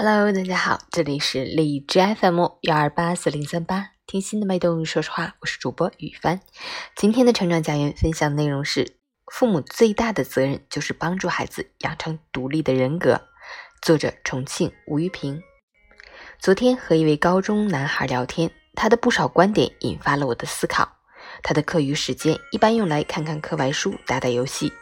[0.00, 4.86] Hello，大家好，这里是荔枝 FM 幺二八四零三八，听心的脉动。
[4.86, 6.40] 说实话，我是主播雨帆。
[6.94, 8.94] 今天的成长家园分享内容是：
[9.26, 13.22] 父母最大的责任就是帮助孩子养成独立的人格。
[13.82, 15.42] 作者：重庆吴玉平。
[16.38, 20.88] 昨天和一位高中男孩聊天，他的不少观点引发了我的思考。
[21.42, 24.72] 他的课余时间一般用来看看课外书、打打游戏。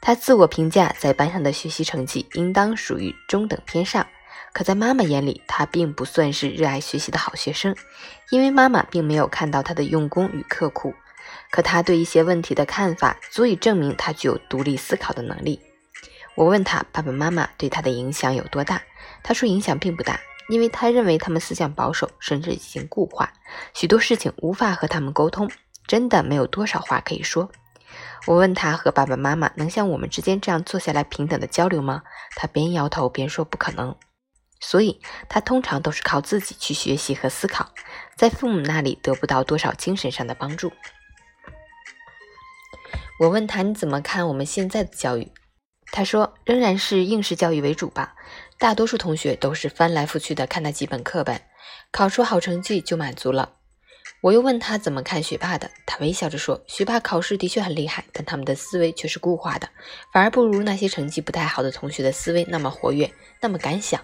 [0.00, 4.06] 他自我评价，在班上的学习成绩应当属于中等偏上。
[4.52, 7.74] 可在妈妈眼里，他并不算是热爱学习的好学生，
[8.30, 10.94] 因为妈妈并没有看到他的用功与刻苦。
[11.50, 15.60] 可他对一些问题的看法，足以证明他具有独立思考的能力。
[16.34, 18.82] 我问他爸爸妈妈对他的影响有多大，
[19.22, 23.32] 他说影响并不大，因为他认为他们思想保守，甚至已经固化，
[23.74, 25.50] 许多事情无法和他们沟通，
[25.86, 27.50] 真的没有多少话可以说。
[28.26, 32.02] 我问他和爸爸妈妈能像我们之间这样坐下来平等的交流吗？
[32.36, 33.94] 他边摇头边说不可能。
[34.64, 37.74] 所以，他通常都是靠自己去学习和思考，
[38.16, 40.72] 在父母那里得不到多少精神上的帮助。
[43.18, 45.32] 我问他你怎么看我们现在的教育？
[45.90, 48.14] 他说仍然是应试教育为主吧，
[48.56, 51.42] 大多数同学都是翻来覆去的看那几本课本，
[51.90, 53.56] 考出好成绩就满足了。
[54.22, 59.68] 我又问他怎么看学霸的，他微笑着说：“学霸考试的确很厉害，但他们的思维却是固化的，
[60.12, 64.00] 反而不如那些成绩不太好的同学的思维那么活跃，那么敢想。”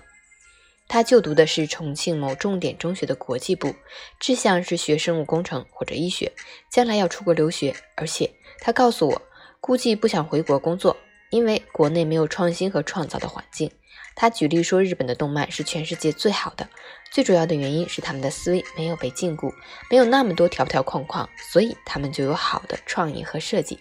[0.89, 3.75] 他就读的是重庆某重点中学的国际部，
[4.19, 6.33] 志向是学生物工程或者医学，
[6.71, 7.75] 将来要出国留学。
[7.95, 9.23] 而且他告诉我，
[9.61, 10.97] 估计不想回国工作，
[11.31, 13.71] 因为国内没有创新和创造的环境。
[14.17, 16.69] 他举例说，日本的动漫是全世界最好的，
[17.13, 19.53] 最主要的原因是他们的思维没有被禁锢，
[19.89, 23.79] 没有那么多条条框框，所以他们就有好的创意和设计，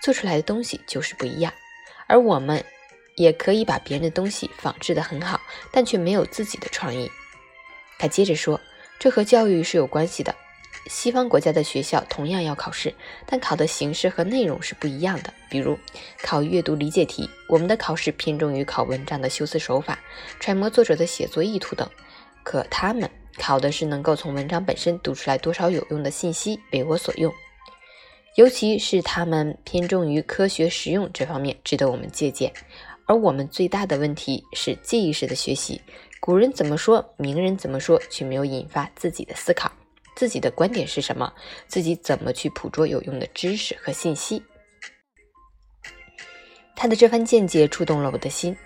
[0.00, 1.52] 做出来的东西就是不一样。
[2.06, 2.64] 而我们
[3.16, 7.10] 也可以把别人的东西仿制得很好，但却没有自己的创意。
[7.98, 8.60] 他接着说，
[8.98, 10.34] 这和教育是有关系的。
[10.86, 12.94] 西方国家的学校同样要考试，
[13.26, 15.32] 但考的形式和内容是不一样的。
[15.50, 15.78] 比如
[16.22, 19.98] 考阅读理解题，我们的考试偏重于考文章的修辞手法、
[20.40, 21.86] 揣摩作者的写作意图等；
[22.42, 27.30] 可他们考的是能够从文章本身读出来多少有用的信息为我所用。
[28.36, 32.50] 尤其是他们偏重于科学实用这方面，值得我们借鉴。
[33.10, 35.82] 而我们最大的问题是记忆式的学习。
[36.20, 39.68] 古人怎么说，名人怎么说，却没有引发自己的思考。
[40.14, 41.32] 自己的观点是什么？
[41.66, 44.44] 自己怎么去捕捉有用的知识和信息？
[46.76, 48.56] 他的这番见解触动了我的心。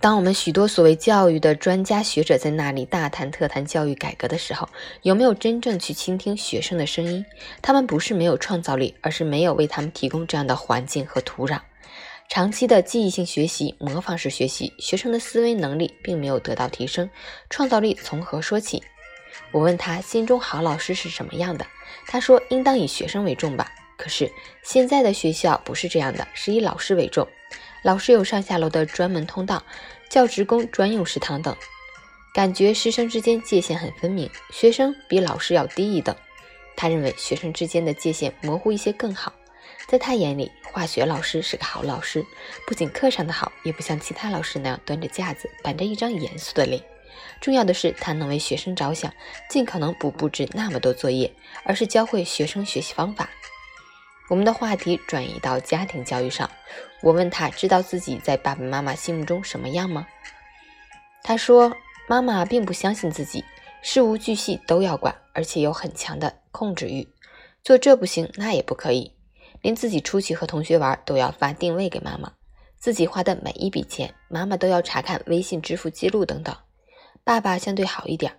[0.00, 4.66] 当我们许多所谓教育的专家学者在那里大谈特谈教育改革的时候，
[5.02, 7.22] 有没有真正去倾听学生的声音？
[7.60, 11.60] 他们不是没有创造力，而是没有为他们提供这样的环境和土壤。
[12.34, 17.10] 长期的记忆性学习、模仿式学习，学生的思维能力并没有得到提升，
[17.50, 18.82] 创造力从何说起？
[19.50, 21.66] 我问他心中好老师是什么样的，
[22.06, 23.70] 他说应当以学生为重吧。
[23.98, 24.32] 可是
[24.62, 27.28] 现在的学校不是这样的，是以老师为重。
[27.82, 29.62] 老师有上下楼的专门通道，
[30.08, 31.54] 教职工专用食堂等，
[32.32, 36.16] 感觉师生之间界限很分明，学生比老师要低一等。
[36.78, 39.30] 他认为学生之间的界限模糊一些更好。
[39.86, 42.24] 在他眼里，化学老师是个好老师，
[42.66, 46.82] 不仅课上的好，也不像其他老师那样端着架子，板着一张严肃的脸。
[47.40, 49.12] 重要的是，他能为学生着想，
[49.50, 51.32] 尽可能不布置那么多作业，
[51.64, 53.28] 而是教会学生学习方法。
[54.28, 56.50] 我们的话题转移到家庭教育上，
[57.02, 60.06] 我问他知道自己在爸爸妈妈心目中什么样吗？
[61.22, 61.76] 他说，
[62.08, 63.44] 妈妈并不相信自己，
[63.82, 67.06] 事无巨细都要管，而且有很强的控制欲，
[67.62, 69.12] 做这不行那也不可以，
[69.62, 72.30] 连自己出去和同学玩都要发定位给妈妈，
[72.78, 76.54] 自己花的每一笔钱，妈妈都要查看微信支付记录等等。
[77.24, 78.36] 爸爸相对好一点，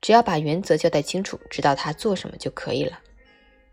[0.00, 3.00] 只要把原则交代清楚，知道他做什么就可以了。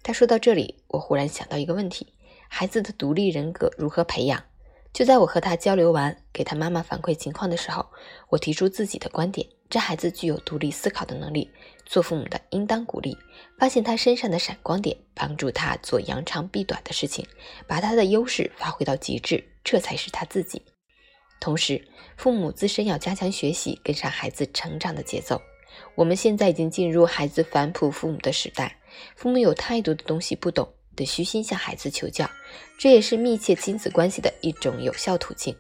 [0.02, 2.08] 他说到这里，我忽然想到一个问题：
[2.48, 4.42] 孩子的独立人格如何培养？
[4.94, 7.84] 就在我和他交流完，给他妈妈反馈情况的时候，
[8.30, 11.50] 我提出自己的观点：这孩子具有独立思考的能力，
[11.84, 13.18] 做父母的应当鼓励，
[13.58, 17.26] 发现他身上的闪光点，帮助他做扬长避短的事情，
[17.68, 20.62] 把他的优势发挥到极致，这才是他自己。
[21.40, 21.84] 同时，
[22.16, 25.42] 父母自身要加强学习，跟上孩子成长的节奏。
[25.96, 28.78] 我们现在已经进入孩子反哺父母的时代，
[29.16, 32.30] 父母有太多的东西不懂，得虚心向孩子求教，
[32.78, 35.56] 这也是密切亲子关系的一种有效途径。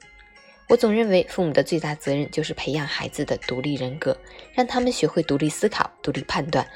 [0.70, 4.18] 我总认为，父母的最大责任就是培养孩子的独立人格，
[4.54, 6.68] 让他们学会独立思考、独立判断、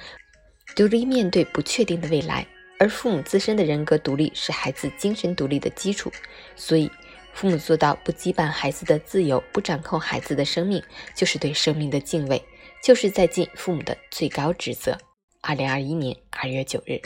[0.75, 2.45] 独立面对不确定的未来。
[2.79, 6.11] 而父母自身的人格独立是孩子精神独立的基础，
[6.55, 6.89] 所以。
[7.33, 10.81] 父母做到不羁绊孩子的自由，不掌控孩子的生命，
[11.13, 12.43] 就是对生命的敬畏，
[12.83, 14.97] 就是在尽父母的最高职责。
[15.41, 16.99] 二零二一年二月九日。